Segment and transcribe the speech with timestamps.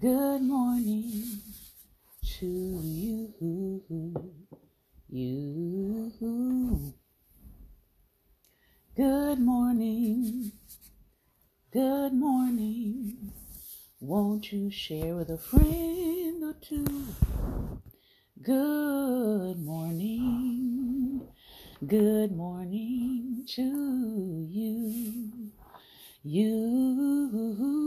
[0.00, 1.22] Good morning
[2.38, 3.32] to you.
[5.08, 6.92] You.
[8.96, 10.50] Good morning.
[11.72, 13.32] Good morning.
[14.00, 17.06] Won't you share with a friend or two?
[18.42, 21.22] Good morning.
[21.86, 23.62] Good morning to
[24.50, 25.52] you.
[26.24, 27.84] You.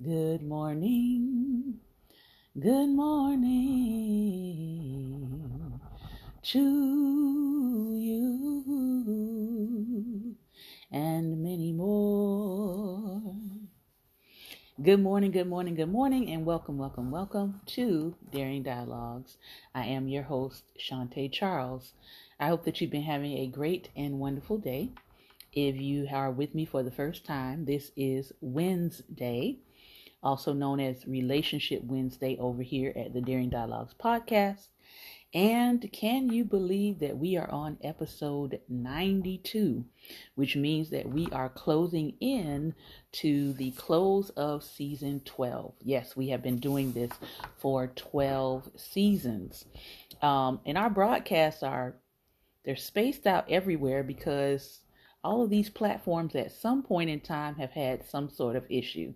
[0.00, 1.80] Good morning.
[2.56, 3.50] Good morning
[6.40, 8.64] to you
[10.92, 13.20] and many more.
[14.80, 19.36] Good morning, good morning, good morning, and welcome, welcome, welcome to Daring Dialogues.
[19.74, 21.94] I am your host, Shantae Charles.
[22.38, 24.92] I hope that you've been having a great and wonderful day.
[25.52, 29.58] If you are with me for the first time, this is Wednesday,
[30.22, 34.68] also known as Relationship Wednesday over here at the Daring Dialogues podcast.
[35.34, 39.84] And can you believe that we are on episode 92,
[40.36, 42.74] which means that we are closing in
[43.12, 45.74] to the close of season 12?
[45.82, 47.12] Yes, we have been doing this
[47.58, 49.66] for 12 seasons.
[50.22, 51.96] Um, and our broadcasts are
[52.64, 54.80] they're spaced out everywhere because
[55.22, 59.12] all of these platforms at some point in time have had some sort of issue.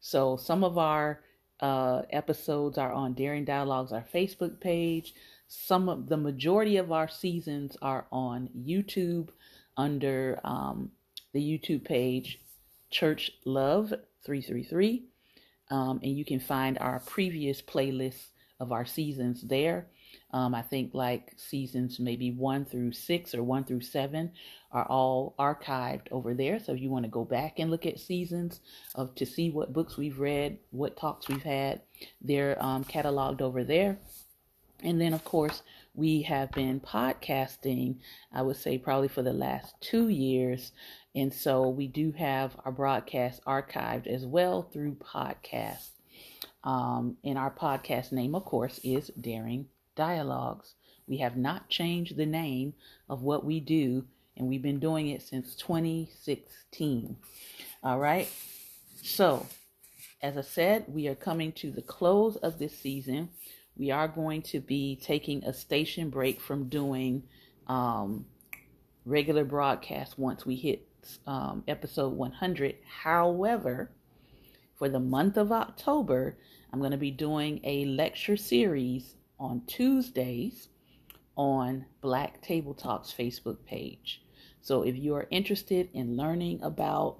[0.00, 1.20] So some of our
[1.60, 5.14] uh, episodes are on Daring Dialogues, our Facebook page.
[5.48, 9.28] Some of the majority of our seasons are on YouTube
[9.76, 10.90] under um,
[11.32, 12.40] the YouTube page
[12.90, 13.90] Church Love
[14.24, 15.04] 333.
[15.70, 19.86] Um, and you can find our previous playlists of our seasons there.
[20.32, 24.32] Um, I think like seasons maybe one through six or one through seven
[24.70, 26.60] are all archived over there.
[26.60, 28.60] So if you want to go back and look at seasons
[28.94, 31.82] of to see what books we've read, what talks we've had,
[32.20, 33.98] they're um, cataloged over there.
[34.82, 35.62] And then of course
[35.94, 37.96] we have been podcasting.
[38.32, 40.70] I would say probably for the last two years.
[41.14, 45.88] And so we do have our broadcast archived as well through podcast.
[46.62, 49.66] Um, and our podcast name, of course, is Daring
[50.00, 50.72] Dialogues.
[51.06, 52.72] We have not changed the name
[53.10, 57.18] of what we do, and we've been doing it since 2016.
[57.82, 58.26] All right.
[59.02, 59.46] So,
[60.22, 63.28] as I said, we are coming to the close of this season.
[63.76, 67.24] We are going to be taking a station break from doing
[67.66, 68.24] um,
[69.04, 70.88] regular broadcasts once we hit
[71.26, 72.76] um, episode 100.
[73.02, 73.90] However,
[74.78, 76.38] for the month of October,
[76.72, 80.68] I'm going to be doing a lecture series on Tuesdays
[81.34, 84.22] on Black Table Talks Facebook page.
[84.60, 87.16] So if you are interested in learning about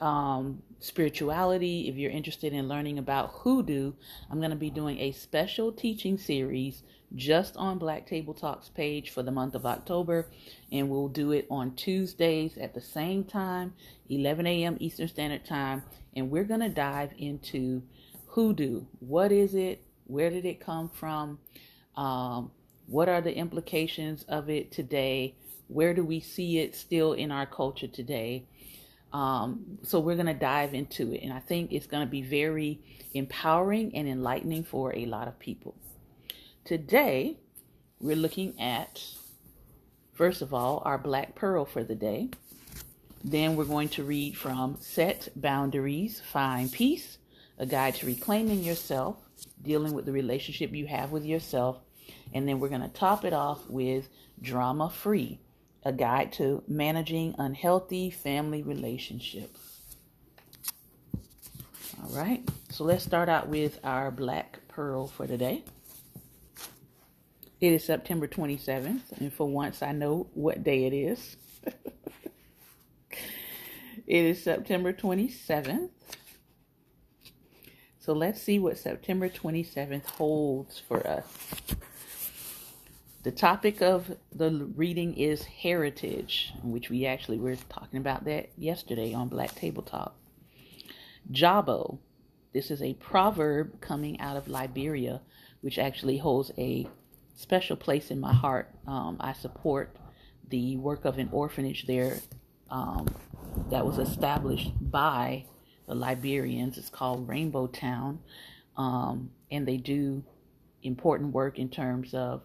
[0.00, 3.94] um, spirituality, if you're interested in learning about hoodoo,
[4.30, 6.82] I'm going to be doing a special teaching series
[7.14, 10.28] just on Black Table Talks page for the month of October.
[10.70, 13.72] And we'll do it on Tuesdays at the same time,
[14.10, 14.76] 11 a.m.
[14.80, 15.82] Eastern Standard Time.
[16.14, 17.82] And we're going to dive into
[18.26, 18.84] hoodoo.
[19.00, 19.85] What is it?
[20.06, 21.38] Where did it come from?
[21.96, 22.50] Um,
[22.86, 25.34] what are the implications of it today?
[25.68, 28.44] Where do we see it still in our culture today?
[29.12, 31.22] Um, so we're going to dive into it.
[31.22, 32.80] And I think it's going to be very
[33.14, 35.74] empowering and enlightening for a lot of people.
[36.64, 37.38] Today,
[38.00, 39.02] we're looking at,
[40.12, 42.28] first of all, our Black Pearl for the day.
[43.24, 47.18] Then we're going to read from Set Boundaries, Find Peace,
[47.58, 49.16] a guide to reclaiming yourself,
[49.62, 51.78] dealing with the relationship you have with yourself.
[52.32, 54.08] And then we're going to top it off with
[54.40, 55.40] Drama Free,
[55.84, 59.66] a guide to managing unhealthy family relationships.
[62.02, 65.64] All right, so let's start out with our Black Pearl for today.
[67.58, 71.36] It is September 27th, and for once I know what day it is.
[74.06, 75.88] it is September 27th.
[78.06, 81.26] So let's see what September 27th holds for us.
[83.24, 89.12] The topic of the reading is heritage, which we actually were talking about that yesterday
[89.12, 90.14] on Black Table Talk.
[91.32, 91.98] Jabo,
[92.54, 95.20] this is a proverb coming out of Liberia,
[95.60, 96.86] which actually holds a
[97.34, 98.70] special place in my heart.
[98.86, 99.96] Um, I support
[100.48, 102.20] the work of an orphanage there
[102.70, 103.12] um,
[103.72, 105.46] that was established by
[105.86, 106.78] the Liberians.
[106.78, 108.20] It's called Rainbow Town,
[108.76, 110.24] um, and they do
[110.82, 112.42] important work in terms of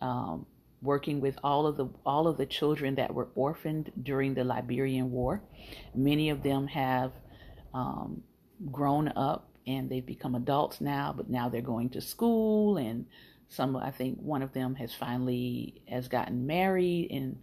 [0.00, 0.46] um,
[0.82, 5.10] working with all of the all of the children that were orphaned during the Liberian
[5.10, 5.42] War.
[5.94, 7.12] Many of them have
[7.74, 8.22] um,
[8.70, 13.06] grown up and they've become adults now, but now they're going to school and
[13.48, 17.38] some I think one of them has finally has gotten married and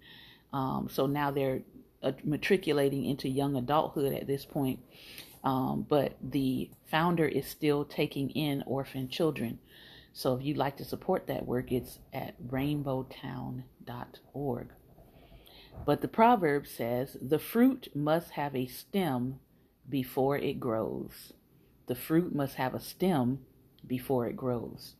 [0.54, 1.62] um, so now they're
[2.04, 4.80] uh, matriculating into young adulthood at this point.
[5.44, 9.60] Um, but the founder is still taking in orphan children.
[10.14, 14.68] So if you'd like to support that work, it's at rainbowtown.org.
[15.86, 19.40] But the proverb says, the fruit must have a stem
[19.88, 21.34] before it grows.
[21.86, 23.40] The fruit must have a stem
[23.86, 24.96] before it grows.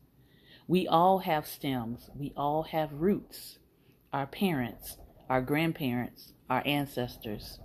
[0.66, 2.10] We all have stems.
[2.14, 3.58] We all have roots.
[4.12, 4.98] Our parents,
[5.28, 7.58] our grandparents, our ancestors.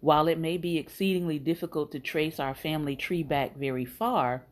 [0.00, 4.44] While it may be exceedingly difficult to trace our family tree back very far,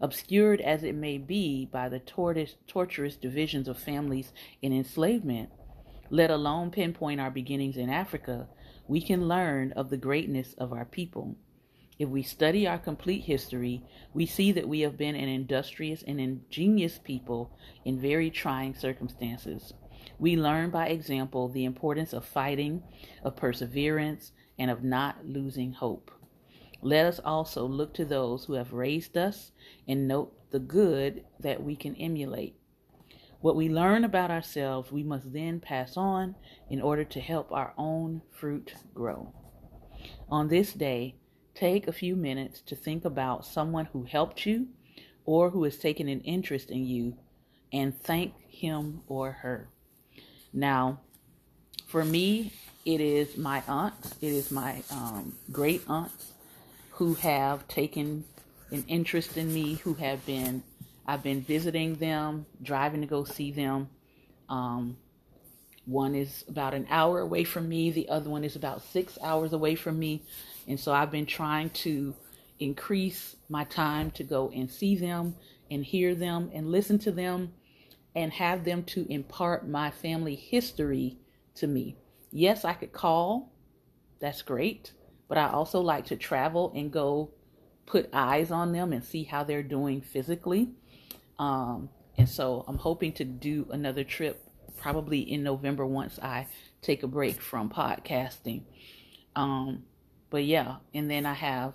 [0.00, 4.32] obscured as it may be by the tortoise, torturous divisions of families
[4.62, 5.50] in enslavement,
[6.10, 8.48] let alone pinpoint our beginnings in Africa,
[8.86, 11.36] we can learn of the greatness of our people.
[11.98, 13.82] If we study our complete history,
[14.14, 17.50] we see that we have been an industrious and ingenious people
[17.84, 19.74] in very trying circumstances.
[20.18, 22.82] We learn by example the importance of fighting,
[23.22, 26.10] of perseverance, and of not losing hope.
[26.82, 29.52] Let us also look to those who have raised us
[29.86, 32.56] and note the good that we can emulate.
[33.40, 36.34] What we learn about ourselves, we must then pass on
[36.68, 39.32] in order to help our own fruit grow.
[40.28, 41.14] On this day,
[41.54, 44.68] take a few minutes to think about someone who helped you
[45.24, 47.16] or who has taken an interest in you
[47.72, 49.68] and thank him or her.
[50.58, 50.98] Now,
[51.86, 52.52] for me,
[52.84, 56.32] it is my aunts, it is my um, great aunts
[56.90, 58.24] who have taken
[58.72, 60.64] an interest in me, who have been
[61.06, 63.88] I've been visiting them, driving to go see them.
[64.48, 64.96] Um,
[65.86, 69.52] one is about an hour away from me, the other one is about six hours
[69.52, 70.24] away from me.
[70.66, 72.16] And so I've been trying to
[72.58, 75.36] increase my time to go and see them
[75.70, 77.52] and hear them and listen to them
[78.14, 81.18] and have them to impart my family history
[81.54, 81.96] to me.
[82.30, 83.52] Yes, I could call,
[84.20, 84.92] that's great,
[85.28, 87.30] but I also like to travel and go
[87.86, 90.70] put eyes on them and see how they're doing physically.
[91.38, 94.42] Um, and so I'm hoping to do another trip
[94.76, 96.46] probably in November once I
[96.82, 98.62] take a break from podcasting.
[99.36, 99.84] Um,
[100.30, 101.74] but yeah, and then I have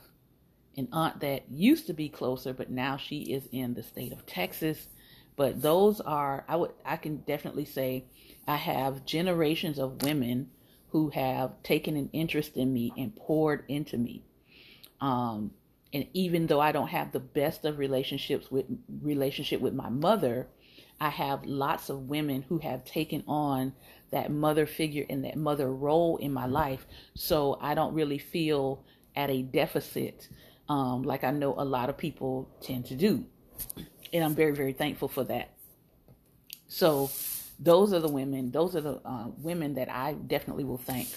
[0.78, 4.26] an aunt that used to be closer, but now she is in the state of
[4.26, 4.88] Texas.
[5.36, 8.06] But those are I would I can definitely say
[8.48, 10.50] I have generations of women
[10.90, 14.24] who have taken an interest in me and poured into me.
[15.02, 15.52] Um,
[15.92, 18.66] and even though I don't have the best of relationships with
[19.02, 20.48] relationship with my mother,
[21.00, 23.74] I have lots of women who have taken on
[24.12, 26.86] that mother figure and that mother role in my life.
[27.16, 28.84] So I don't really feel
[29.16, 30.30] at a deficit
[30.70, 33.26] um, like I know a lot of people tend to do.
[34.14, 35.50] And I'm very, very thankful for that.
[36.68, 37.12] So
[37.60, 41.10] those are the women, those are the uh, women that I definitely will thank.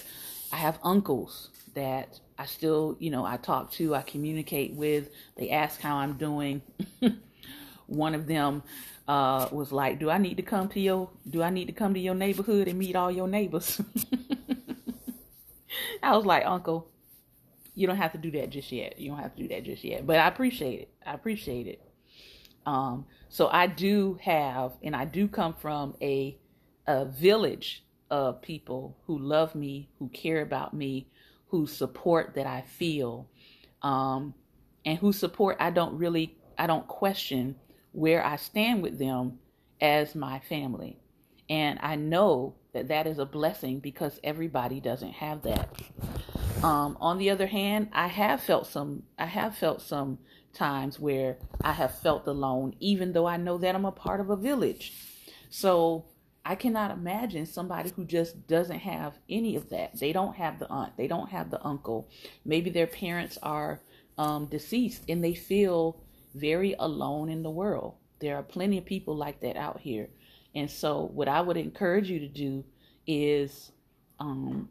[0.52, 5.10] I have uncles that I still, you know, I talk to, I communicate with.
[5.36, 6.62] They ask how I'm doing.
[7.86, 8.62] One of them
[9.08, 11.94] uh, was like, "Do I need to come to your Do I need to come
[11.94, 13.80] to your neighborhood and meet all your neighbors?"
[16.02, 16.88] I was like, "Uncle,
[17.74, 18.98] you don't have to do that just yet.
[18.98, 20.88] You don't have to do that just yet." But I appreciate it.
[21.06, 21.80] I appreciate it.
[22.66, 26.36] Um, so I do have, and I do come from a
[26.86, 31.08] a village of people who love me, who care about me,
[31.48, 33.28] whose support that I feel,
[33.82, 34.34] um,
[34.84, 37.56] and whose support I don't really, I don't question
[37.92, 39.38] where I stand with them
[39.80, 40.98] as my family.
[41.48, 45.70] And I know that that is a blessing because everybody doesn't have that.
[46.62, 50.18] Um, on the other hand, I have felt some, I have felt some
[50.56, 54.30] times where I have felt alone, even though I know that I'm a part of
[54.30, 54.92] a village.
[55.50, 56.06] So
[56.44, 59.98] I cannot imagine somebody who just doesn't have any of that.
[59.98, 62.08] They don't have the aunt, they don't have the uncle.
[62.44, 63.80] Maybe their parents are
[64.16, 66.00] um, deceased and they feel
[66.34, 67.94] very alone in the world.
[68.20, 70.08] There are plenty of people like that out here.
[70.54, 72.64] And so, what I would encourage you to do
[73.06, 73.72] is
[74.18, 74.70] um,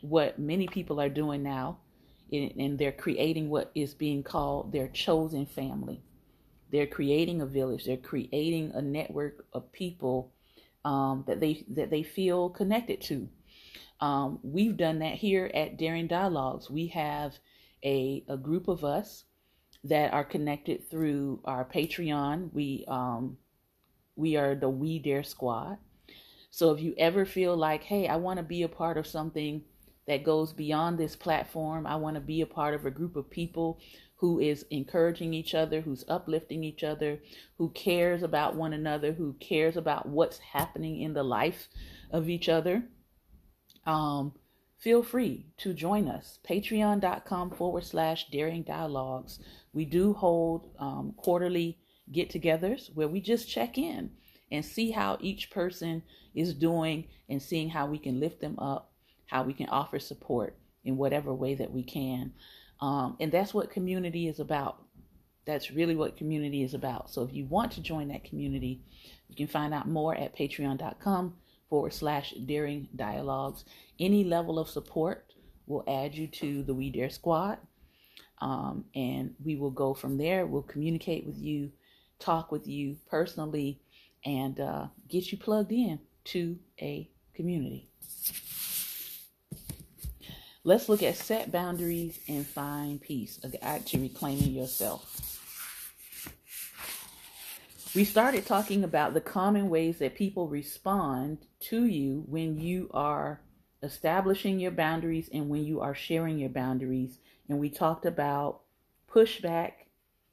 [0.00, 1.78] what many people are doing now,
[2.34, 6.02] and they're creating what is being called their chosen family.
[6.70, 10.32] They're creating a village, they're creating a network of people
[10.84, 13.28] um, that they that they feel connected to.
[14.00, 16.70] Um, we've done that here at Daring Dialogues.
[16.70, 17.38] We have
[17.84, 19.24] a a group of us
[19.84, 22.52] that are connected through our Patreon.
[22.52, 23.36] We um,
[24.16, 25.78] we are the We Dare Squad.
[26.50, 29.62] So if you ever feel like, hey, I want to be a part of something
[30.06, 31.86] that goes beyond this platform.
[31.86, 33.78] I want to be a part of a group of people
[34.16, 37.18] who is encouraging each other, who's uplifting each other,
[37.58, 41.68] who cares about one another, who cares about what's happening in the life
[42.10, 42.84] of each other.
[43.86, 44.32] Um,
[44.78, 46.38] feel free to join us.
[46.48, 49.40] Patreon.com forward slash daring dialogues.
[49.72, 51.78] We do hold um, quarterly
[52.12, 54.10] get togethers where we just check in
[54.50, 56.02] and see how each person
[56.34, 58.92] is doing and seeing how we can lift them up,
[59.34, 62.32] how we can offer support in whatever way that we can.
[62.80, 64.80] Um, and that's what community is about.
[65.44, 67.10] That's really what community is about.
[67.10, 68.80] So if you want to join that community,
[69.28, 71.34] you can find out more at patreon.com
[71.68, 73.64] forward slash daring dialogues.
[73.98, 75.32] Any level of support
[75.66, 77.58] will add you to the We Dare Squad.
[78.40, 80.46] Um, and we will go from there.
[80.46, 81.72] We'll communicate with you,
[82.20, 83.80] talk with you personally,
[84.24, 87.88] and uh, get you plugged in to a community.
[90.66, 93.38] Let's look at set boundaries and find peace.
[93.60, 95.20] Actually, reclaiming yourself.
[97.94, 103.42] We started talking about the common ways that people respond to you when you are
[103.82, 107.18] establishing your boundaries and when you are sharing your boundaries.
[107.50, 108.62] And we talked about
[109.12, 109.72] pushback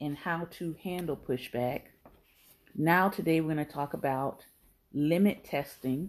[0.00, 1.82] and how to handle pushback.
[2.74, 4.46] Now, today, we're going to talk about
[4.94, 6.08] limit testing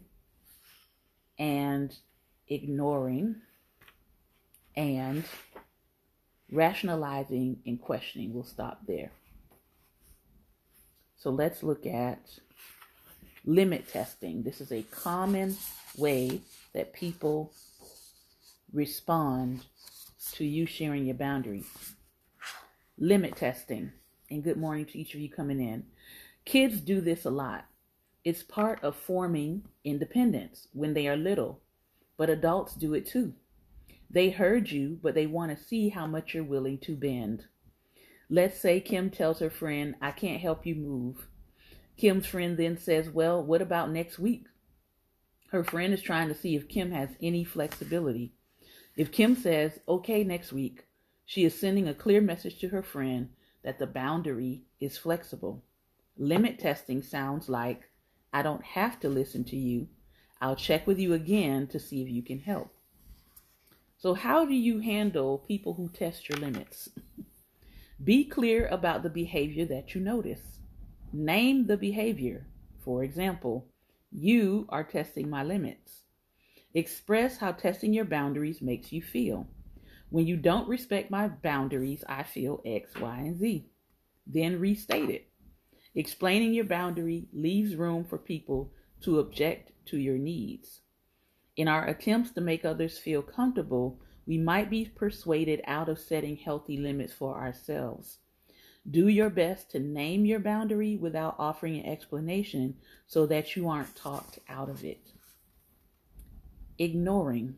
[1.37, 1.93] and
[2.47, 3.41] ignoring
[4.75, 5.23] and
[6.51, 8.33] rationalizing and questioning.
[8.33, 9.11] We'll stop there.
[11.17, 12.39] So let's look at
[13.45, 14.43] limit testing.
[14.43, 15.55] This is a common
[15.97, 16.41] way
[16.73, 17.51] that people
[18.71, 19.65] respond
[20.33, 21.67] to you sharing your boundaries.
[22.97, 23.91] Limit testing.
[24.29, 25.85] And good morning to each of you coming in.
[26.45, 27.65] Kids do this a lot.
[28.23, 31.61] It's part of forming independence when they are little,
[32.17, 33.33] but adults do it too.
[34.13, 37.45] They heard you, but they want to see how much you're willing to bend.
[38.29, 41.27] Let's say Kim tells her friend, I can't help you move.
[41.97, 44.45] Kim's friend then says, Well, what about next week?
[45.49, 48.33] Her friend is trying to see if Kim has any flexibility.
[48.95, 50.85] If Kim says, Okay, next week,
[51.25, 53.29] she is sending a clear message to her friend
[53.63, 55.63] that the boundary is flexible.
[56.17, 57.89] Limit testing sounds like,
[58.31, 59.87] I don't have to listen to you.
[60.39, 62.75] I'll check with you again to see if you can help.
[64.03, 66.89] So, how do you handle people who test your limits?
[68.03, 70.59] Be clear about the behavior that you notice.
[71.13, 72.45] Name the behavior.
[72.83, 73.65] For example,
[74.11, 76.01] you are testing my limits.
[76.73, 79.47] Express how testing your boundaries makes you feel.
[80.09, 83.69] When you don't respect my boundaries, I feel X, Y, and Z.
[84.27, 85.29] Then restate it.
[85.95, 90.81] Explaining your boundary leaves room for people to object to your needs.
[91.55, 96.37] In our attempts to make others feel comfortable, we might be persuaded out of setting
[96.37, 98.17] healthy limits for ourselves.
[98.89, 102.75] Do your best to name your boundary without offering an explanation
[103.07, 105.11] so that you aren't talked out of it.
[106.77, 107.57] Ignoring.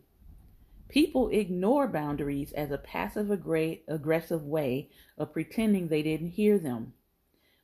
[0.89, 6.93] People ignore boundaries as a passive aggressive way of pretending they didn't hear them.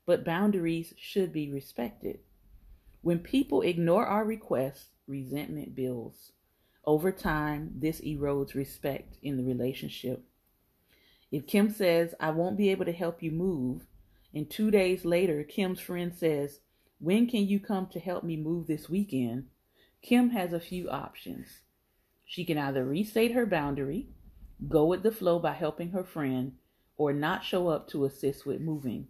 [0.05, 2.19] But boundaries should be respected.
[3.01, 6.31] When people ignore our requests, resentment builds.
[6.85, 10.23] Over time, this erodes respect in the relationship.
[11.31, 13.83] If Kim says, I won't be able to help you move,
[14.33, 16.59] and two days later, Kim's friend says,
[16.99, 19.47] When can you come to help me move this weekend?
[20.01, 21.47] Kim has a few options.
[22.25, 24.07] She can either restate her boundary,
[24.67, 26.53] go with the flow by helping her friend,
[26.97, 29.07] or not show up to assist with moving.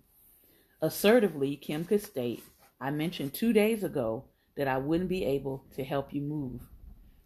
[0.81, 2.43] Assertively, Kim could state,
[2.79, 6.61] I mentioned two days ago that I wouldn't be able to help you move.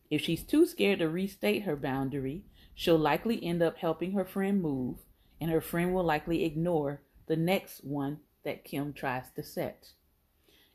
[0.10, 4.62] If she's too scared to restate her boundary, she'll likely end up helping her friend
[4.62, 4.98] move,
[5.42, 9.90] and her friend will likely ignore the next one that Kim tries to set.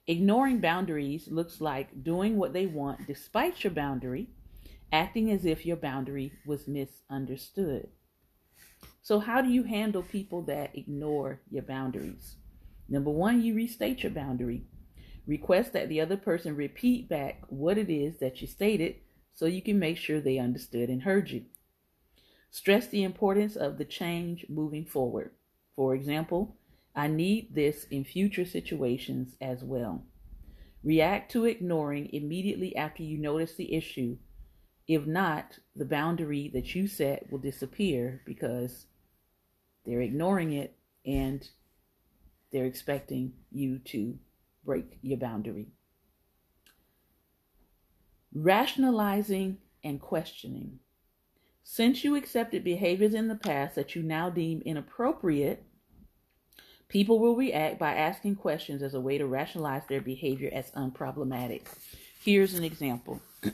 [0.06, 4.28] Ignoring boundaries looks like doing what they want despite your boundary,
[4.92, 7.88] acting as if your boundary was misunderstood.
[9.02, 12.36] So, how do you handle people that ignore your boundaries?
[12.88, 14.64] Number one, you restate your boundary.
[15.26, 18.96] Request that the other person repeat back what it is that you stated
[19.34, 21.44] so you can make sure they understood and heard you.
[22.50, 25.30] Stress the importance of the change moving forward.
[25.76, 26.56] For example,
[26.96, 30.04] I need this in future situations as well.
[30.82, 34.16] React to ignoring immediately after you notice the issue.
[34.88, 38.86] If not, the boundary that you set will disappear because
[39.84, 41.48] they're ignoring it and
[42.50, 44.18] they're expecting you to
[44.64, 45.68] break your boundary.
[48.32, 50.78] Rationalizing and questioning.
[51.62, 55.64] Since you accepted behaviors in the past that you now deem inappropriate,
[56.88, 61.62] people will react by asking questions as a way to rationalize their behavior as unproblematic.
[62.22, 63.20] Here's an example.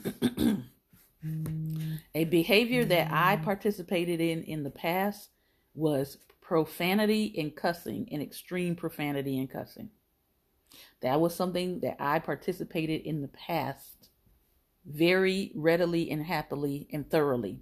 [2.14, 5.30] a behavior that I participated in in the past
[5.74, 9.90] was profanity and cussing, and extreme profanity and cussing.
[11.00, 14.10] That was something that I participated in the past
[14.84, 17.60] very readily and happily and thoroughly.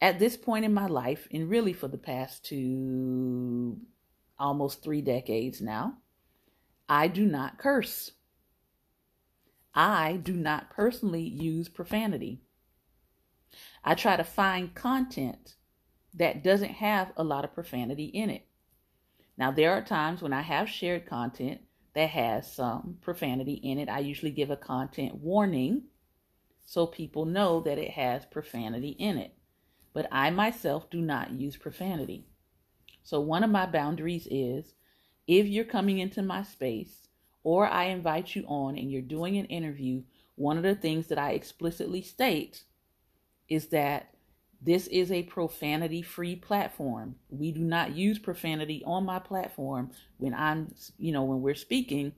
[0.00, 3.78] At this point in my life, and really for the past two,
[4.38, 5.98] almost three decades now,
[6.88, 8.12] I do not curse.
[9.74, 12.42] I do not personally use profanity.
[13.84, 15.54] I try to find content
[16.14, 18.46] that doesn't have a lot of profanity in it.
[19.38, 21.60] Now, there are times when I have shared content
[21.94, 23.88] that has some profanity in it.
[23.88, 25.84] I usually give a content warning
[26.64, 29.32] so people know that it has profanity in it.
[29.92, 32.26] But I myself do not use profanity.
[33.02, 34.74] So, one of my boundaries is
[35.26, 37.08] if you're coming into my space
[37.44, 40.02] or I invite you on and you're doing an interview,
[40.34, 42.64] one of the things that I explicitly state
[43.48, 44.15] is that
[44.60, 47.16] this is a profanity free platform.
[47.28, 52.12] We do not use profanity on my platform when I'm, you know, when we're speaking.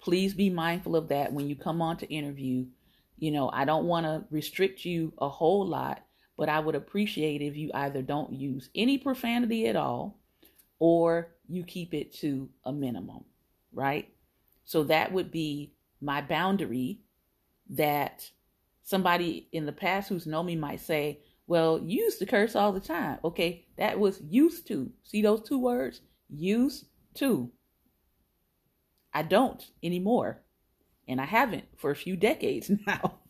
[0.00, 2.66] Please be mindful of that when you come on to interview.
[3.18, 6.04] You know, I don't want to restrict you a whole lot,
[6.36, 10.18] but I would appreciate if you either don't use any profanity at all
[10.78, 13.24] or you keep it to a minimum,
[13.72, 14.08] right?
[14.64, 17.00] So that would be my boundary
[17.70, 18.30] that
[18.82, 22.80] somebody in the past who's known me might say, well, used to curse all the
[22.80, 23.18] time.
[23.24, 24.90] Okay, that was used to.
[25.02, 26.00] See those two words?
[26.28, 27.50] Used to.
[29.12, 30.42] I don't anymore.
[31.06, 33.20] And I haven't for a few decades now.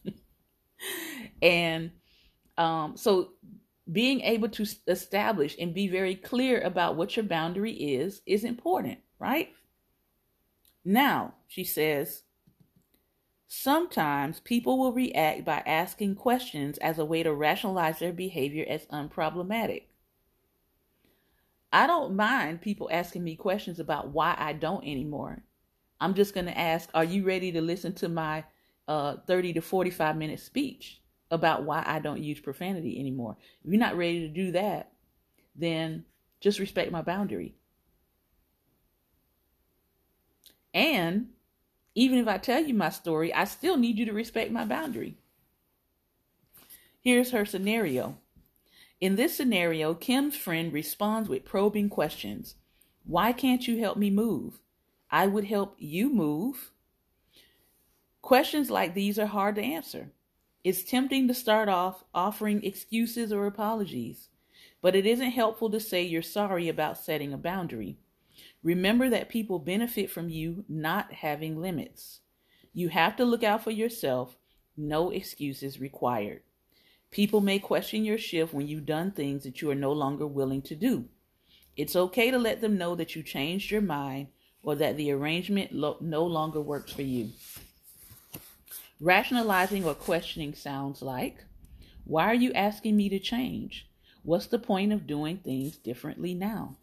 [1.42, 1.90] and
[2.56, 3.30] um, so
[3.90, 8.98] being able to establish and be very clear about what your boundary is is important,
[9.18, 9.50] right?
[10.85, 12.22] Now, she says,
[13.46, 18.87] Sometimes people will react by asking questions as a way to rationalize their behavior as
[18.87, 19.85] unproblematic.
[21.72, 25.42] I don't mind people asking me questions about why I don't anymore.
[26.00, 28.44] I'm just going to ask, are you ready to listen to my
[28.87, 33.37] uh, 30 to 45 minute speech about why I don't use profanity anymore?
[33.64, 34.92] If you're not ready to do that,
[35.57, 36.04] then
[36.40, 37.54] just respect my boundary.
[40.72, 41.28] And
[41.94, 45.16] even if I tell you my story, I still need you to respect my boundary.
[47.00, 48.18] Here's her scenario.
[49.00, 52.54] In this scenario, Kim's friend responds with probing questions.
[53.04, 54.61] Why can't you help me move?
[55.11, 56.70] I would help you move.
[58.22, 60.11] Questions like these are hard to answer.
[60.64, 64.30] It's tempting to start off offering excuses or apologies,
[64.80, 67.98] but it isn't helpful to say you're sorry about setting a boundary.
[68.64, 72.20] Remember that people benefit from you not having limits.
[72.72, 74.38] You have to look out for yourself.
[74.74, 76.42] No excuses required.
[77.11, 80.62] People may question your shift when you've done things that you are no longer willing
[80.62, 81.05] to do.
[81.77, 84.29] It's okay to let them know that you changed your mind
[84.62, 87.31] or that the arrangement lo- no longer works for you.
[88.98, 91.44] Rationalizing or questioning sounds like
[92.05, 93.87] Why are you asking me to change?
[94.22, 96.79] What's the point of doing things differently now?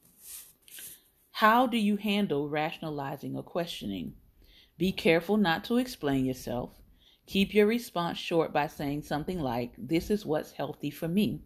[1.31, 4.13] How do you handle rationalizing or questioning?
[4.77, 6.71] Be careful not to explain yourself.
[7.25, 11.41] Keep your response short by saying something like, This is what's healthy for me.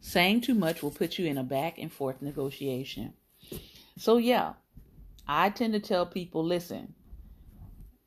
[0.00, 3.14] Saying too much will put you in a back and forth negotiation.
[3.96, 4.54] So, yeah,
[5.26, 6.94] I tend to tell people listen,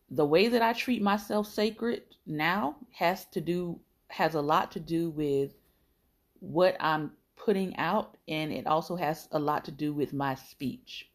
[0.09, 4.79] the way that I treat myself sacred now has to do, has a lot to
[4.79, 5.53] do with
[6.39, 11.10] what I'm putting out, and it also has a lot to do with my speech.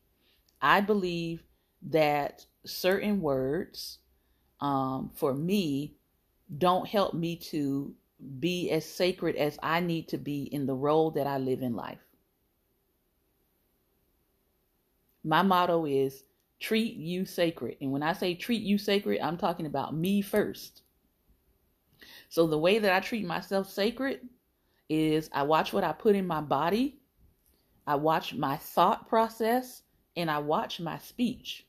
[0.61, 1.43] I believe
[1.83, 3.99] that certain words
[4.61, 5.95] um, for me
[6.59, 7.95] don't help me to
[8.39, 11.75] be as sacred as I need to be in the role that I live in
[11.75, 11.99] life.
[15.23, 16.25] My motto is
[16.61, 17.77] treat you sacred.
[17.81, 20.83] And when I say treat you sacred, I'm talking about me first.
[22.29, 24.21] So the way that I treat myself sacred
[24.89, 27.01] is I watch what I put in my body,
[27.87, 29.83] I watch my thought process,
[30.17, 31.67] and I watch my speech.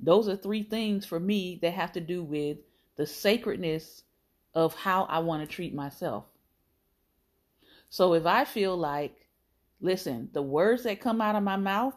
[0.00, 2.58] Those are three things for me that have to do with
[2.96, 4.02] the sacredness
[4.54, 6.24] of how I want to treat myself.
[7.90, 9.28] So if I feel like,
[9.80, 11.94] listen, the words that come out of my mouth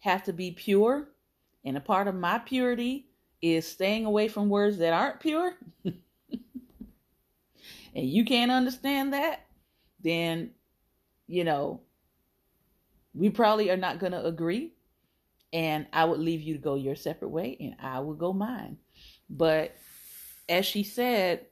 [0.00, 1.08] have to be pure,
[1.64, 3.06] and a part of my purity
[3.42, 5.96] is staying away from words that aren't pure, and
[7.94, 9.46] you can't understand that,
[10.02, 10.50] then,
[11.26, 11.80] you know,
[13.14, 14.72] we probably are not going to agree.
[15.52, 18.78] And I would leave you to go your separate way, and I would go mine.
[19.28, 19.74] But
[20.48, 21.46] as she said,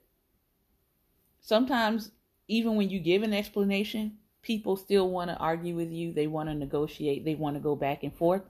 [1.40, 2.12] sometimes
[2.46, 6.12] even when you give an explanation, people still want to argue with you.
[6.12, 7.24] They want to negotiate.
[7.24, 8.42] They want to go back and forth.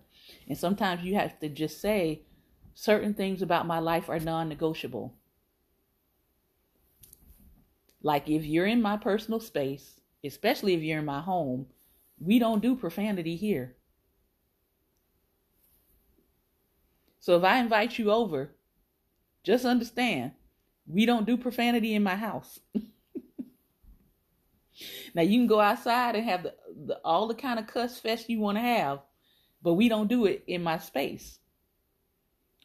[0.48, 2.22] And sometimes you have to just say,
[2.74, 5.14] certain things about my life are non negotiable.
[8.02, 11.66] Like if you're in my personal space, especially if you're in my home,
[12.20, 13.76] we don't do profanity here.
[17.20, 18.54] So if I invite you over,
[19.44, 20.32] just understand
[20.86, 22.58] we don't do profanity in my house.
[25.14, 26.54] now you can go outside and have the,
[26.86, 29.00] the, all the kind of cuss fest you want to have,
[29.62, 31.38] but we don't do it in my space.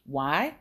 [0.06, 0.56] Why?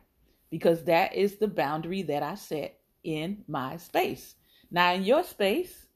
[0.49, 4.35] Because that is the boundary that I set in my space.
[4.69, 5.87] Now, in your space,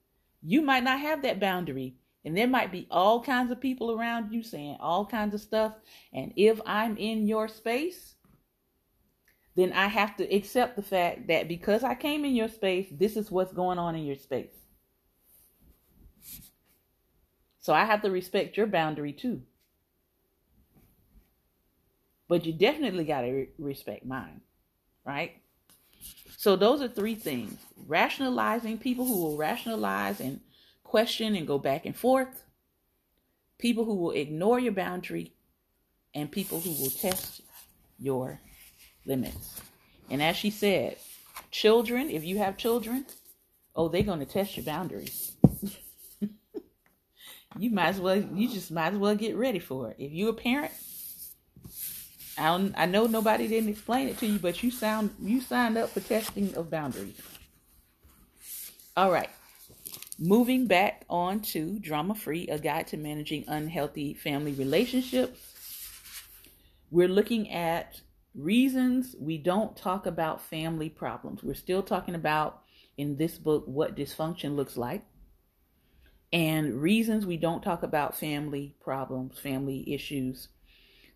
[0.41, 1.95] you might not have that boundary.
[2.28, 5.76] And there might be all kinds of people around you saying all kinds of stuff.
[6.12, 8.16] And if I'm in your space,
[9.56, 13.16] then I have to accept the fact that because I came in your space, this
[13.16, 14.52] is what's going on in your space.
[17.62, 19.42] So I have to respect your boundary too.
[22.28, 24.42] But you definitely got to re- respect mine,
[25.06, 25.32] right?
[26.36, 30.42] So those are three things rationalizing people who will rationalize and
[30.88, 32.43] question and go back and forth,
[33.60, 35.34] people who will ignore your boundary,
[36.15, 37.41] and people who will test
[38.00, 38.39] your
[39.06, 39.62] limits.
[40.10, 40.97] And as she said,
[41.52, 43.06] children, if you have children,
[43.76, 45.34] oh, they're going to test your boundaries.
[47.60, 49.97] you might as well, you just might as well get ready for it.
[50.00, 50.71] If you're a parent,
[52.38, 55.78] I don't, I know nobody didn't explain it to you, but you sound you signed
[55.78, 57.19] up for testing of boundaries.
[58.95, 59.30] All right.
[60.19, 65.39] Moving back on to Drama Free, a guide to managing unhealthy family relationships.
[66.89, 68.01] We're looking at
[68.34, 71.43] reasons we don't talk about family problems.
[71.43, 72.62] We're still talking about
[72.97, 75.03] in this book what dysfunction looks like
[76.34, 80.49] and reasons we don't talk about family problems, family issues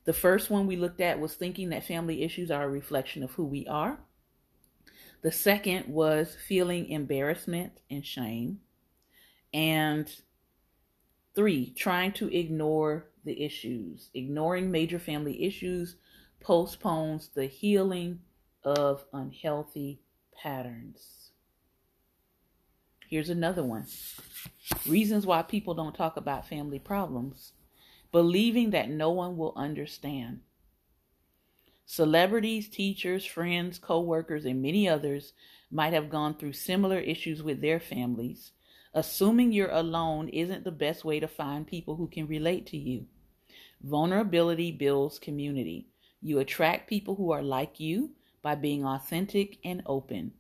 [0.03, 3.31] the first one we looked at was thinking that family issues are a reflection of
[3.31, 3.99] who we are.
[5.21, 8.61] The second was feeling embarrassment and shame.
[9.53, 10.09] And
[11.35, 14.09] three, trying to ignore the issues.
[14.13, 15.95] Ignoring major family issues
[16.39, 18.19] postpones the healing
[18.63, 20.01] of unhealthy
[20.41, 21.31] patterns.
[23.07, 23.87] Here's another one
[24.87, 27.51] reasons why people don't talk about family problems
[28.11, 30.41] believing that no one will understand.
[31.85, 35.33] Celebrities, teachers, friends, co workers, and many others
[35.69, 38.51] might have gone through similar issues with their families.
[38.93, 43.05] Assuming you're alone isn't the best way to find people who can relate to you.
[43.81, 45.87] Vulnerability builds community.
[46.21, 50.33] You attract people who are like you by being authentic and open.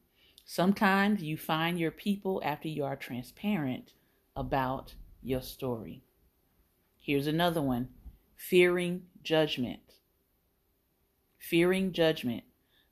[0.43, 3.93] Sometimes you find your people after you are transparent
[4.35, 6.03] about your story.
[6.99, 7.89] Here's another one
[8.35, 9.79] fearing judgment.
[11.39, 12.43] Fearing judgment.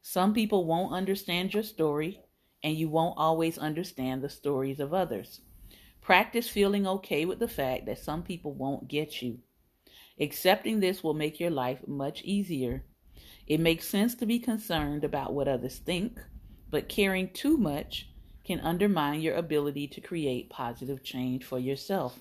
[0.02, 2.22] Some people won't understand your story,
[2.64, 5.42] and you won't always understand the stories of others.
[6.10, 9.38] Practice feeling okay with the fact that some people won't get you.
[10.20, 12.84] Accepting this will make your life much easier.
[13.46, 16.20] It makes sense to be concerned about what others think,
[16.72, 18.10] but caring too much
[18.44, 22.20] can undermine your ability to create positive change for yourself.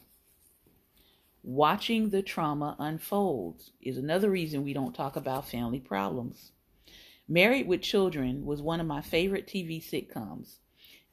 [1.43, 6.53] Watching the trauma unfold is another reason we don't talk about family problems.
[7.27, 10.59] Married with Children was one of my favorite TV sitcoms.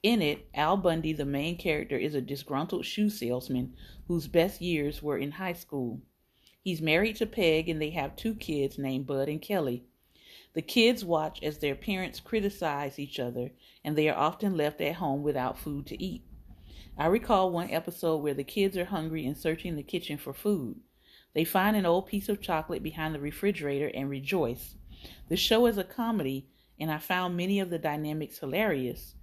[0.05, 3.73] In it, Al Bundy, the main character, is a disgruntled shoe salesman
[4.07, 5.99] whose best years were in high school.
[6.61, 9.83] He's married to Peg and they have two kids named Bud and Kelly.
[10.53, 13.49] The kids watch as their parents criticize each other
[13.83, 16.21] and they are often left at home without food to eat.
[16.99, 20.81] I recall one episode where the kids are hungry and searching the kitchen for food.
[21.33, 24.75] They find an old piece of chocolate behind the refrigerator and rejoice.
[25.29, 26.45] The show is a comedy,
[26.79, 29.15] and I found many of the dynamics hilarious.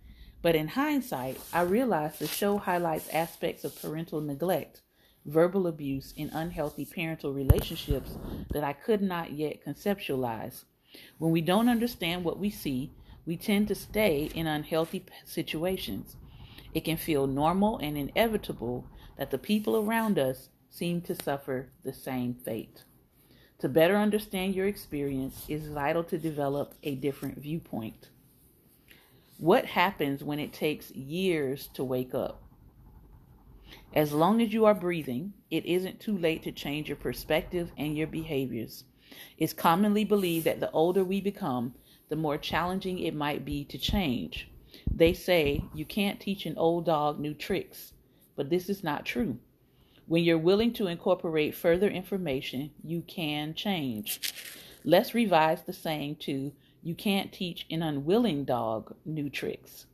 [0.43, 4.83] But in hindsight, I realized the show highlights aspects of parental neglect,
[5.25, 8.19] verbal abuse, and unhealthy parental relationships
[8.51, 10.65] that I could not yet conceptualize.
[11.19, 12.91] When we don't understand what we see,
[13.25, 16.17] we tend to stay in unhealthy situations.
[16.75, 18.85] It can feel normal and inevitable
[19.17, 22.83] that the people around us seem to suffer the same fate.
[23.61, 28.09] To better understand your experience is vital to develop a different viewpoint.
[29.43, 32.45] What happens when it takes years to wake up?
[33.93, 37.97] As long as you are breathing, it isn't too late to change your perspective and
[37.97, 38.85] your behaviors.
[39.39, 41.75] It's commonly believed that the older we become,
[42.09, 44.49] the more challenging it might be to change.
[44.89, 47.95] They say you can't teach an old dog new tricks,
[48.37, 49.41] but this is not true.
[50.07, 54.21] When you're willing to incorporate further information, you can change.
[54.85, 56.53] Let's revise the saying to
[56.83, 59.87] you can't teach an unwilling dog new tricks.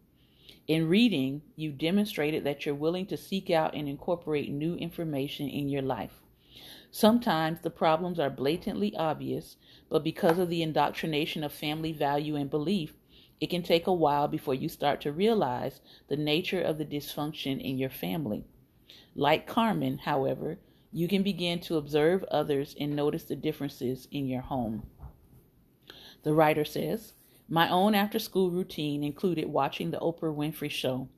[0.67, 5.69] In reading, you demonstrated that you're willing to seek out and incorporate new information in
[5.69, 6.21] your life.
[6.91, 9.57] Sometimes the problems are blatantly obvious,
[9.91, 12.95] but because of the indoctrination of family value and belief,
[13.41, 17.61] it can take a while before you start to realize the nature of the dysfunction
[17.61, 18.45] in your family.
[19.15, 20.59] Like Carmen, however,
[20.93, 24.85] you can begin to observe others and notice the differences in your home.
[26.23, 27.13] The writer says,
[27.49, 31.09] My own after school routine included watching the Oprah Winfrey Show.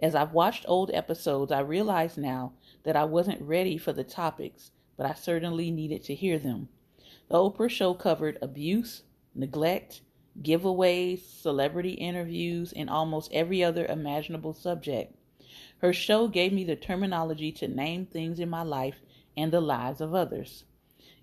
[0.00, 4.70] As I've watched old episodes, I realize now that I wasn't ready for the topics,
[4.96, 6.68] but I certainly needed to hear them.
[7.28, 10.02] The Oprah Show covered abuse, neglect,
[10.40, 15.14] giveaways, celebrity interviews, and almost every other imaginable subject.
[15.78, 19.00] Her show gave me the terminology to name things in my life
[19.36, 20.64] and the lives of others.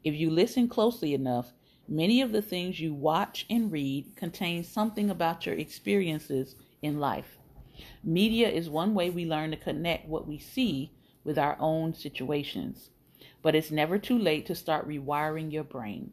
[0.03, 1.53] If you listen closely enough,
[1.91, 7.39] Many of the things you watch and read contain something about your experiences in life.
[8.03, 10.91] Media is one way we learn to connect what we see
[11.23, 12.91] with our own situations.
[13.41, 16.11] But it's never too late to start rewiring your brain.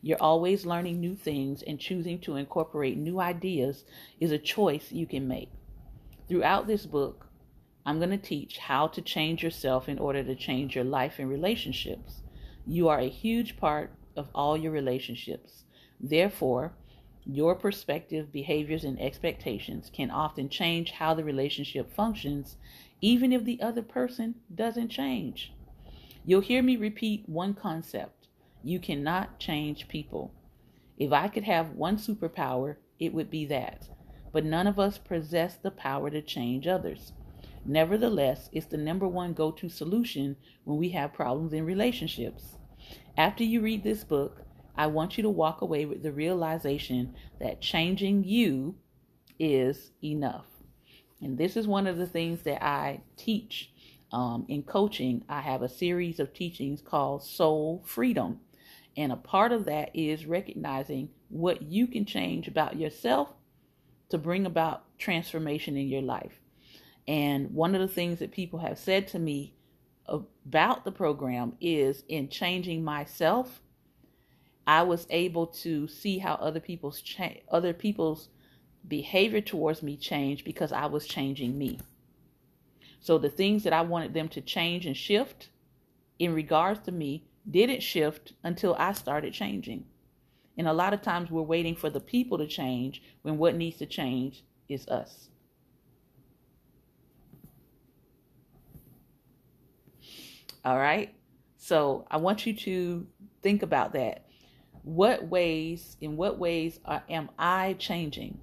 [0.00, 3.84] You're always learning new things, and choosing to incorporate new ideas
[4.20, 5.50] is a choice you can make.
[6.26, 7.26] Throughout this book,
[7.84, 11.28] I'm going to teach how to change yourself in order to change your life and
[11.28, 12.22] relationships.
[12.66, 15.64] You are a huge part of all your relationships.
[15.98, 16.74] Therefore,
[17.24, 22.56] your perspective, behaviors, and expectations can often change how the relationship functions,
[23.00, 25.52] even if the other person doesn't change.
[26.24, 28.28] You'll hear me repeat one concept
[28.62, 30.32] you cannot change people.
[30.98, 33.88] If I could have one superpower, it would be that.
[34.32, 37.12] But none of us possess the power to change others.
[37.64, 42.57] Nevertheless, it's the number one go to solution when we have problems in relationships.
[43.18, 44.42] After you read this book,
[44.76, 48.76] I want you to walk away with the realization that changing you
[49.40, 50.46] is enough.
[51.20, 53.72] And this is one of the things that I teach
[54.12, 55.24] um, in coaching.
[55.28, 58.38] I have a series of teachings called Soul Freedom.
[58.96, 63.30] And a part of that is recognizing what you can change about yourself
[64.10, 66.38] to bring about transformation in your life.
[67.08, 69.54] And one of the things that people have said to me
[70.08, 73.60] about the program is in changing myself.
[74.66, 78.28] I was able to see how other people's cha- other people's
[78.86, 81.78] behavior towards me changed because i was changing me.
[83.00, 85.50] So the things that i wanted them to change and shift
[86.18, 89.84] in regards to me didn't shift until i started changing.
[90.56, 93.78] And a lot of times we're waiting for the people to change when what needs
[93.78, 95.28] to change is us
[100.64, 101.14] All right.
[101.56, 103.06] So I want you to
[103.42, 104.26] think about that.
[104.82, 108.38] What ways, in what ways are, am I changing?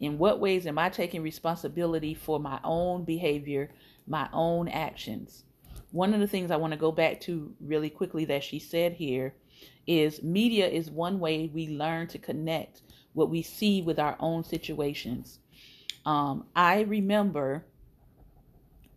[0.00, 3.70] In what ways am I taking responsibility for my own behavior,
[4.06, 5.44] my own actions?
[5.92, 8.94] One of the things I want to go back to really quickly that she said
[8.94, 9.34] here
[9.86, 12.82] is media is one way we learn to connect
[13.12, 15.38] what we see with our own situations.
[16.04, 17.66] Um, I remember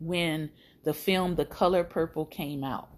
[0.05, 0.49] when
[0.83, 2.89] the film The Color Purple came out.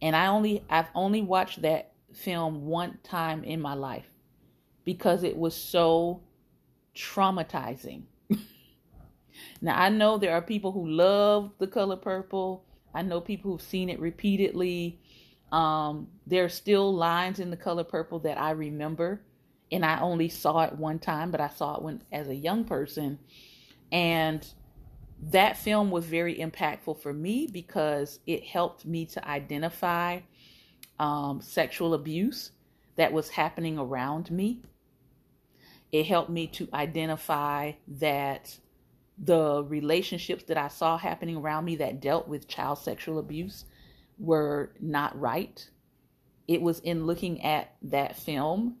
[0.00, 4.06] And I only I've only watched that film one time in my life
[4.84, 6.22] because it was so
[6.94, 8.02] traumatizing.
[9.60, 12.64] now I know there are people who love The Color Purple.
[12.94, 15.00] I know people who've seen it repeatedly.
[15.50, 19.22] Um, there are still lines in The Color Purple that I remember,
[19.72, 22.64] and I only saw it one time, but I saw it when as a young
[22.64, 23.18] person,
[23.90, 24.46] and
[25.20, 30.20] that film was very impactful for me because it helped me to identify
[30.98, 32.52] um, sexual abuse
[32.96, 34.60] that was happening around me.
[35.90, 38.58] It helped me to identify that
[39.16, 43.64] the relationships that I saw happening around me that dealt with child sexual abuse
[44.18, 45.68] were not right.
[46.46, 48.76] It was in looking at that film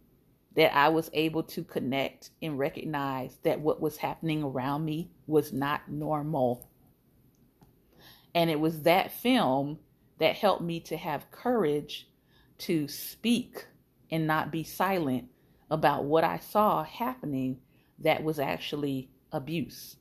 [0.58, 5.52] that I was able to connect and recognize that what was happening around me was
[5.52, 6.68] not normal.
[8.34, 9.78] And it was that film
[10.18, 12.08] that helped me to have courage
[12.58, 13.66] to speak
[14.10, 15.26] and not be silent
[15.70, 17.60] about what I saw happening
[18.00, 19.94] that was actually abuse.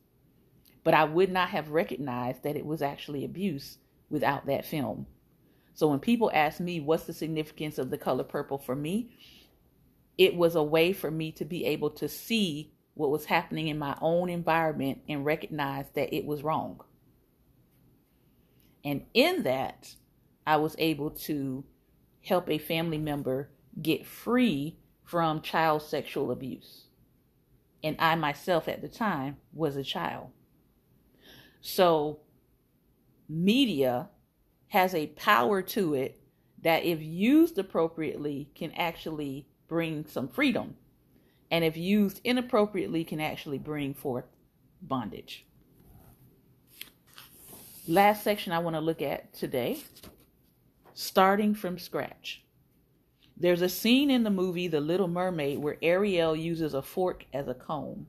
[0.83, 3.77] But I would not have recognized that it was actually abuse
[4.09, 5.05] without that film.
[5.75, 9.11] So when people ask me what's the significance of the color purple for me,
[10.17, 13.77] it was a way for me to be able to see what was happening in
[13.77, 16.81] my own environment and recognize that it was wrong.
[18.83, 19.95] And in that,
[20.45, 21.63] I was able to
[22.23, 23.51] help a family member
[23.81, 26.85] get free from child sexual abuse.
[27.83, 30.29] And I myself at the time was a child.
[31.61, 32.21] So,
[33.29, 34.09] media
[34.69, 36.19] has a power to it
[36.63, 40.75] that, if used appropriately, can actually bring some freedom.
[41.49, 44.25] And if used inappropriately, can actually bring forth
[44.81, 45.45] bondage.
[47.87, 49.79] Last section I want to look at today
[50.93, 52.41] starting from scratch.
[53.39, 57.47] There's a scene in the movie The Little Mermaid where Ariel uses a fork as
[57.47, 58.07] a comb.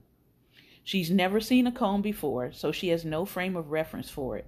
[0.84, 4.46] She's never seen a comb before, so she has no frame of reference for it.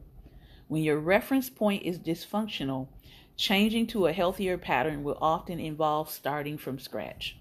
[0.69, 2.89] When your reference point is dysfunctional,
[3.41, 7.39] changing to a healthier pattern will often involve starting from scratch.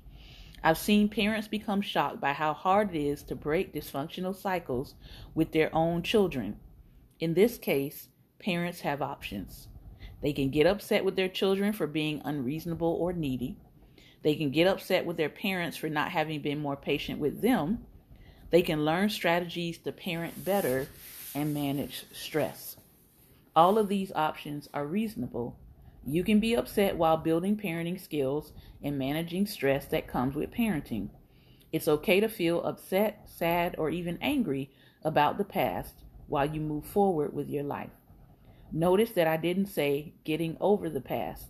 [0.63, 4.95] I've seen parents become shocked by how hard it is to break dysfunctional cycles
[5.35, 6.57] with their own children.
[7.19, 8.07] In this case,
[8.39, 9.67] parents have options.
[10.21, 13.57] They can get upset with their children for being unreasonable or needy.
[14.21, 17.85] They can get upset with their parents for not having been more patient with them.
[18.51, 20.87] They can learn strategies to parent better
[21.35, 22.77] and manage stress.
[23.53, 25.57] All of these options are reasonable.
[26.05, 31.09] You can be upset while building parenting skills and managing stress that comes with parenting.
[31.71, 34.71] It's okay to feel upset, sad, or even angry
[35.03, 37.91] about the past while you move forward with your life.
[38.71, 41.47] Notice that I didn't say getting over the past.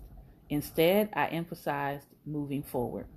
[0.49, 3.07] Instead, I emphasized moving forward.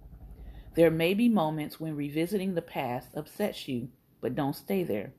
[0.74, 3.88] There may be moments when revisiting the past upsets you,
[4.20, 5.12] but don't stay there.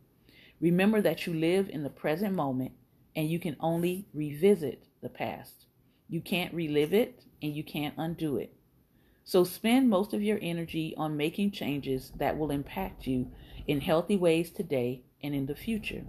[0.59, 2.71] Remember that you live in the present moment
[3.15, 5.65] and you can only revisit the past.
[6.13, 8.53] You can't relive it and you can't undo it.
[9.23, 13.31] So spend most of your energy on making changes that will impact you
[13.65, 16.03] in healthy ways today and in the future.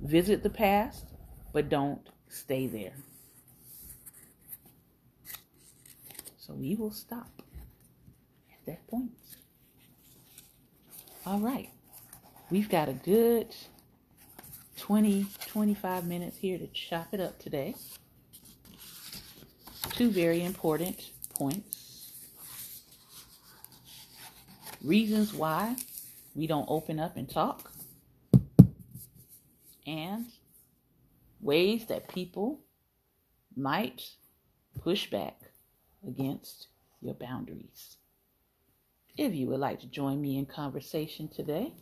[0.00, 1.06] Visit the past,
[1.52, 2.92] but don't stay there.
[6.38, 7.42] So we will stop
[8.52, 9.10] at that point.
[11.26, 11.70] All right.
[12.48, 13.56] We've got a good
[14.76, 17.74] 20, 25 minutes here to chop it up today.
[19.90, 22.12] Two very important points.
[24.82, 25.76] Reasons why
[26.34, 27.70] we don't open up and talk.
[29.86, 30.26] And
[31.40, 32.60] ways that people
[33.56, 34.02] might
[34.80, 35.38] push back
[36.06, 36.68] against
[37.00, 37.96] your boundaries.
[39.16, 41.74] If you would like to join me in conversation today,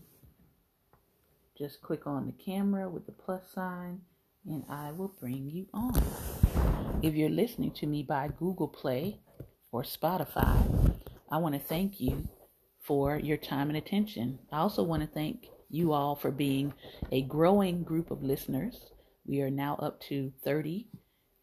[1.57, 4.01] just click on the camera with the plus sign
[4.47, 6.50] and I will bring you on.
[7.03, 9.21] If you're listening to me by Google Play
[9.73, 10.95] or Spotify,
[11.31, 12.29] I want to thank you
[12.83, 14.39] for your time and attention.
[14.53, 16.75] I also want to thank you all for being
[17.13, 18.91] a growing group of listeners
[19.31, 20.89] we are now up to 30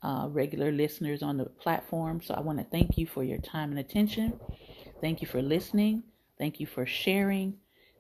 [0.04, 2.22] uh, regular listeners on the platform.
[2.22, 4.40] So I want to thank you for your time and attention.
[5.02, 6.04] Thank you for listening.
[6.38, 7.56] Thank you for sharing.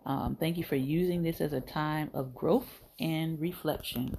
[0.06, 4.16] Um, thank you for using this as a time of growth and reflection.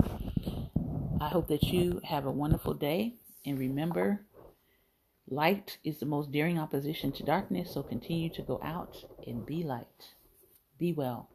[1.20, 3.14] I hope that you have a wonderful day.
[3.44, 4.20] And remember,
[5.28, 7.72] light is the most daring opposition to darkness.
[7.72, 10.14] So continue to go out and be light.
[10.78, 11.28] Be well.